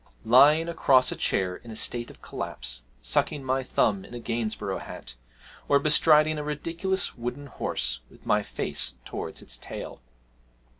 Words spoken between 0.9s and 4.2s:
a chair in a state of collapse, sucking my thumb in a